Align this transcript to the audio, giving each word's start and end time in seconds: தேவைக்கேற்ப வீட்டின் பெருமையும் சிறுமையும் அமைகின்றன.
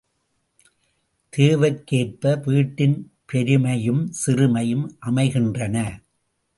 தேவைக்கேற்ப 1.33 2.33
வீட்டின் 2.45 2.97
பெருமையும் 3.25 4.13
சிறுமையும் 4.25 4.85
அமைகின்றன. 4.99 5.77